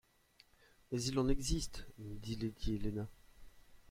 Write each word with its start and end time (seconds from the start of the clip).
Mais 0.91 0.99
il 1.03 1.19
en 1.19 1.29
existe, 1.29 1.85
dit 1.99 2.35
lady 2.35 2.73
Helena. 2.73 3.07